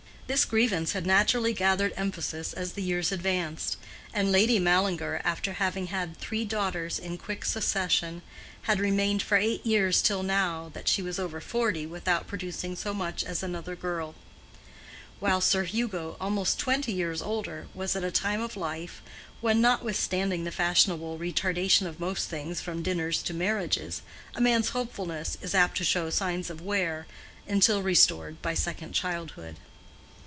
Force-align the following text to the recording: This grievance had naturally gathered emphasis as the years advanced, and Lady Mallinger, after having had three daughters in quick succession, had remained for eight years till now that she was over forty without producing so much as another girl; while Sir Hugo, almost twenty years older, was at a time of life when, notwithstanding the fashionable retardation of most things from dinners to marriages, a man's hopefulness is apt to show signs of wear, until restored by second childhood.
This 0.27 0.45
grievance 0.45 0.93
had 0.93 1.05
naturally 1.05 1.51
gathered 1.51 1.91
emphasis 1.97 2.53
as 2.53 2.71
the 2.71 2.81
years 2.81 3.11
advanced, 3.11 3.75
and 4.13 4.31
Lady 4.31 4.59
Mallinger, 4.59 5.19
after 5.25 5.51
having 5.51 5.87
had 5.87 6.15
three 6.15 6.45
daughters 6.45 6.97
in 6.97 7.17
quick 7.17 7.43
succession, 7.43 8.21
had 8.61 8.79
remained 8.79 9.21
for 9.21 9.35
eight 9.35 9.65
years 9.65 10.01
till 10.01 10.23
now 10.23 10.71
that 10.73 10.87
she 10.87 11.01
was 11.01 11.19
over 11.19 11.41
forty 11.41 11.85
without 11.85 12.27
producing 12.27 12.77
so 12.77 12.93
much 12.93 13.25
as 13.25 13.43
another 13.43 13.75
girl; 13.75 14.15
while 15.19 15.41
Sir 15.41 15.65
Hugo, 15.65 16.15
almost 16.21 16.57
twenty 16.57 16.93
years 16.93 17.21
older, 17.21 17.67
was 17.73 17.93
at 17.97 18.05
a 18.05 18.09
time 18.09 18.39
of 18.39 18.55
life 18.55 19.01
when, 19.41 19.59
notwithstanding 19.59 20.45
the 20.45 20.51
fashionable 20.51 21.19
retardation 21.19 21.85
of 21.87 21.99
most 21.99 22.29
things 22.29 22.61
from 22.61 22.81
dinners 22.83 23.21
to 23.23 23.33
marriages, 23.33 24.01
a 24.33 24.39
man's 24.39 24.69
hopefulness 24.69 25.37
is 25.41 25.53
apt 25.53 25.75
to 25.75 25.83
show 25.83 26.09
signs 26.09 26.49
of 26.49 26.61
wear, 26.61 27.05
until 27.49 27.83
restored 27.83 28.41
by 28.41 28.53
second 28.53 28.93
childhood. 28.93 29.57